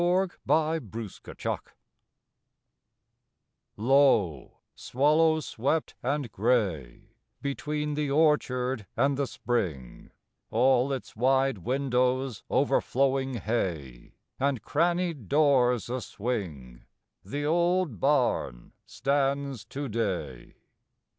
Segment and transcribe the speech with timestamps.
[0.01, 0.87] THE OLD
[1.27, 1.61] BARN
[3.77, 7.11] Low, swallow swept and gray,
[7.43, 10.09] Between the orchard and the spring,
[10.49, 16.85] All its wide windows overflowing hay, And crannied doors a swing,
[17.23, 20.55] The old barn stands to day.